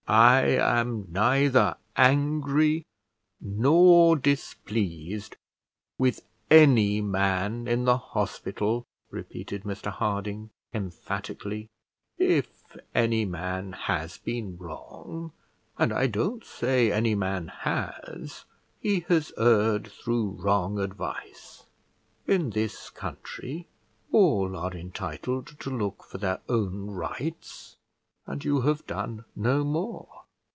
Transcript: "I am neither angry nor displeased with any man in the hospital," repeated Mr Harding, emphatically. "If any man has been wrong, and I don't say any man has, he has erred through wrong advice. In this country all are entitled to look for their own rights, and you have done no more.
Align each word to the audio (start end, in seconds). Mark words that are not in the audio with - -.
"I 0.07 0.41
am 0.59 1.07
neither 1.09 1.77
angry 1.95 2.83
nor 3.39 4.17
displeased 4.17 5.37
with 5.97 6.25
any 6.49 6.99
man 6.99 7.65
in 7.65 7.85
the 7.85 7.95
hospital," 7.95 8.83
repeated 9.09 9.63
Mr 9.63 9.85
Harding, 9.89 10.49
emphatically. 10.73 11.69
"If 12.17 12.75
any 12.93 13.23
man 13.23 13.71
has 13.71 14.17
been 14.17 14.57
wrong, 14.57 15.31
and 15.77 15.93
I 15.93 16.07
don't 16.07 16.43
say 16.43 16.91
any 16.91 17.15
man 17.15 17.47
has, 17.47 18.43
he 18.81 19.01
has 19.07 19.31
erred 19.37 19.87
through 19.87 20.31
wrong 20.41 20.77
advice. 20.77 21.67
In 22.27 22.49
this 22.49 22.89
country 22.89 23.69
all 24.11 24.57
are 24.57 24.73
entitled 24.75 25.57
to 25.61 25.69
look 25.69 26.03
for 26.03 26.17
their 26.17 26.41
own 26.49 26.87
rights, 26.89 27.77
and 28.27 28.45
you 28.45 28.61
have 28.61 28.85
done 28.85 29.25
no 29.35 29.63
more. 29.63 30.07